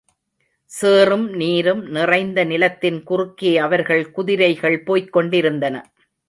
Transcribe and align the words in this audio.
சேறும், 0.71 1.25
நீரும் 1.33 1.83
நிறைந்த 1.89 2.43
நிலத்தின் 2.43 3.03
குறுக்கே, 3.03 3.57
அவர்கள் 3.57 4.11
குதிரைகள் 4.11 4.83
போய்க் 4.83 5.11
கொண்டிருந்தன. 5.11 5.75